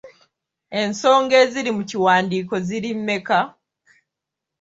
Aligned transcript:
Ensonga 0.81 1.33
eziri 1.43 1.69
mu 1.77 1.83
kiwandiiko 1.89 2.55
ziri 2.67 2.89
mmeka? 2.99 3.39